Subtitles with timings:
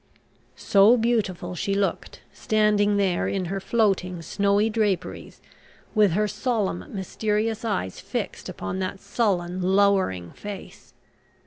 [0.55, 5.41] So beautiful she looked, standing there in her floating, snowy draperies,
[5.93, 10.95] with her solemn, mysterious eyes fixed upon that sullen, lowering face.